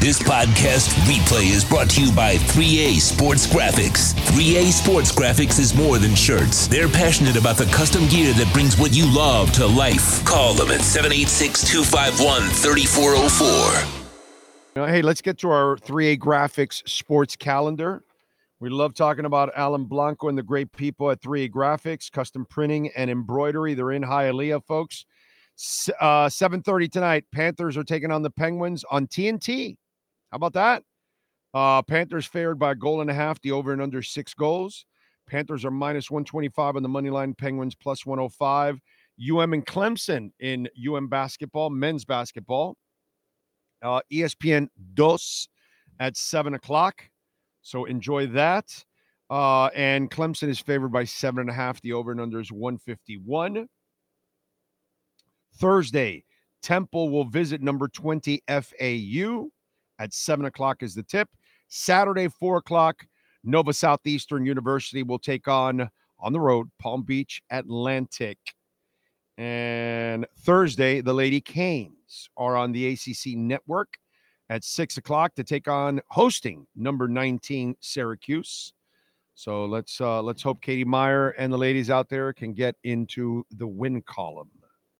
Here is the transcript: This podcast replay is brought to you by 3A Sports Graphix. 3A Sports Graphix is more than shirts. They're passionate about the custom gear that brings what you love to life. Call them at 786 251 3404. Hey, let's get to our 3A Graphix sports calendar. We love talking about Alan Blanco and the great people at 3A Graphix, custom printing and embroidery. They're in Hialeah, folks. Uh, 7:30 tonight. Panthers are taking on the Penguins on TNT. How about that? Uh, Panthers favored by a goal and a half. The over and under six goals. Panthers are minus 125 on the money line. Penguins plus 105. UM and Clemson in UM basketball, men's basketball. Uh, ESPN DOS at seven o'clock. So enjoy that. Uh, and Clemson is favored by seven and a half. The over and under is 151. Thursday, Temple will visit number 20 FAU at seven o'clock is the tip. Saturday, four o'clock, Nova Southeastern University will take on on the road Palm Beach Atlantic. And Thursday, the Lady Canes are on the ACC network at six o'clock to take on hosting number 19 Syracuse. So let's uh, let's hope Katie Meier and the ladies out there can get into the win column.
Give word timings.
This 0.00 0.20
podcast 0.20 0.90
replay 1.10 1.50
is 1.50 1.64
brought 1.64 1.90
to 1.90 2.00
you 2.00 2.12
by 2.12 2.36
3A 2.36 3.00
Sports 3.00 3.48
Graphix. 3.48 4.14
3A 4.14 4.70
Sports 4.70 5.10
Graphix 5.10 5.58
is 5.58 5.74
more 5.74 5.98
than 5.98 6.14
shirts. 6.14 6.68
They're 6.68 6.88
passionate 6.88 7.36
about 7.36 7.56
the 7.56 7.64
custom 7.64 8.06
gear 8.06 8.32
that 8.34 8.48
brings 8.52 8.78
what 8.78 8.94
you 8.94 9.12
love 9.12 9.50
to 9.54 9.66
life. 9.66 10.24
Call 10.24 10.54
them 10.54 10.70
at 10.70 10.82
786 10.82 11.68
251 11.68 12.42
3404. 12.42 14.86
Hey, 14.86 15.02
let's 15.02 15.20
get 15.20 15.36
to 15.38 15.50
our 15.50 15.76
3A 15.78 16.18
Graphix 16.18 16.88
sports 16.88 17.34
calendar. 17.34 18.04
We 18.60 18.70
love 18.70 18.94
talking 18.94 19.24
about 19.24 19.50
Alan 19.56 19.86
Blanco 19.86 20.28
and 20.28 20.38
the 20.38 20.44
great 20.44 20.70
people 20.70 21.10
at 21.10 21.20
3A 21.20 21.50
Graphix, 21.50 22.08
custom 22.08 22.46
printing 22.48 22.92
and 22.96 23.10
embroidery. 23.10 23.74
They're 23.74 23.90
in 23.90 24.04
Hialeah, 24.04 24.64
folks. 24.64 25.06
Uh, 26.00 26.28
7:30 26.28 26.88
tonight. 26.88 27.24
Panthers 27.32 27.76
are 27.76 27.82
taking 27.82 28.12
on 28.12 28.22
the 28.22 28.30
Penguins 28.30 28.84
on 28.92 29.08
TNT. 29.08 29.76
How 30.30 30.36
about 30.36 30.52
that? 30.54 30.82
Uh, 31.54 31.82
Panthers 31.82 32.26
favored 32.26 32.58
by 32.58 32.72
a 32.72 32.74
goal 32.74 33.00
and 33.00 33.10
a 33.10 33.14
half. 33.14 33.40
The 33.40 33.52
over 33.52 33.72
and 33.72 33.80
under 33.80 34.02
six 34.02 34.34
goals. 34.34 34.84
Panthers 35.26 35.64
are 35.64 35.70
minus 35.70 36.10
125 36.10 36.76
on 36.76 36.82
the 36.82 36.88
money 36.88 37.10
line. 37.10 37.34
Penguins 37.34 37.74
plus 37.74 38.04
105. 38.04 38.80
UM 39.30 39.52
and 39.52 39.66
Clemson 39.66 40.30
in 40.38 40.68
UM 40.86 41.08
basketball, 41.08 41.70
men's 41.70 42.04
basketball. 42.04 42.76
Uh, 43.82 44.00
ESPN 44.12 44.68
DOS 44.94 45.48
at 46.00 46.16
seven 46.16 46.54
o'clock. 46.54 47.02
So 47.62 47.84
enjoy 47.84 48.26
that. 48.28 48.66
Uh, 49.30 49.66
and 49.66 50.10
Clemson 50.10 50.48
is 50.48 50.60
favored 50.60 50.92
by 50.92 51.04
seven 51.04 51.40
and 51.40 51.50
a 51.50 51.52
half. 51.52 51.80
The 51.82 51.92
over 51.92 52.12
and 52.12 52.20
under 52.20 52.40
is 52.40 52.50
151. 52.50 53.66
Thursday, 55.56 56.24
Temple 56.62 57.10
will 57.10 57.24
visit 57.24 57.60
number 57.60 57.88
20 57.88 58.42
FAU 58.48 59.48
at 59.98 60.12
seven 60.12 60.46
o'clock 60.46 60.82
is 60.82 60.94
the 60.94 61.02
tip. 61.02 61.28
Saturday, 61.68 62.28
four 62.28 62.58
o'clock, 62.58 63.06
Nova 63.44 63.72
Southeastern 63.72 64.44
University 64.44 65.02
will 65.02 65.18
take 65.18 65.48
on 65.48 65.88
on 66.20 66.32
the 66.32 66.40
road 66.40 66.68
Palm 66.78 67.02
Beach 67.02 67.40
Atlantic. 67.50 68.38
And 69.36 70.26
Thursday, 70.40 71.00
the 71.00 71.12
Lady 71.12 71.40
Canes 71.40 72.28
are 72.36 72.56
on 72.56 72.72
the 72.72 72.88
ACC 72.88 73.36
network 73.36 73.96
at 74.50 74.64
six 74.64 74.96
o'clock 74.96 75.34
to 75.36 75.44
take 75.44 75.68
on 75.68 76.00
hosting 76.08 76.66
number 76.74 77.06
19 77.06 77.76
Syracuse. 77.80 78.72
So 79.34 79.66
let's 79.66 80.00
uh, 80.00 80.20
let's 80.22 80.42
hope 80.42 80.60
Katie 80.60 80.84
Meier 80.84 81.30
and 81.30 81.52
the 81.52 81.56
ladies 81.58 81.90
out 81.90 82.08
there 82.08 82.32
can 82.32 82.54
get 82.54 82.74
into 82.82 83.46
the 83.52 83.68
win 83.68 84.02
column. 84.02 84.50